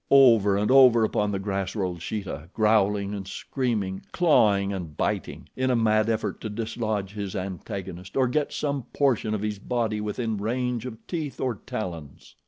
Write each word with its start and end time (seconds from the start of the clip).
Over 0.09 0.57
and 0.57 0.71
over 0.71 1.03
upon 1.03 1.31
the 1.31 1.37
grass 1.37 1.75
rolled 1.75 2.01
Sheeta, 2.01 2.49
growling 2.55 3.13
and 3.13 3.27
screaming, 3.27 4.01
clawing 4.11 4.73
and 4.73 4.97
biting, 4.97 5.47
in 5.55 5.69
a 5.69 5.75
mad 5.75 6.09
effort 6.09 6.41
to 6.41 6.49
dislodge 6.49 7.13
his 7.13 7.35
antagonist 7.35 8.17
or 8.17 8.27
get 8.27 8.51
some 8.51 8.81
portion 8.97 9.35
of 9.35 9.43
his 9.43 9.59
body 9.59 10.01
within 10.01 10.37
range 10.37 10.87
of 10.87 11.05
teeth 11.05 11.39
or 11.39 11.53
talons. 11.67 12.33